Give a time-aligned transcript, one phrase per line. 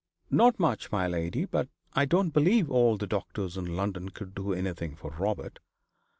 [0.31, 1.45] 'Not much, my lady.
[1.45, 5.59] But I don't believe all the doctors in London could do anything for Robert.